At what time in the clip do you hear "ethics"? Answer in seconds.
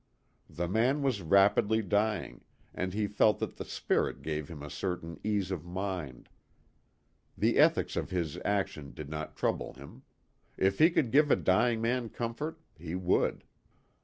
7.59-7.95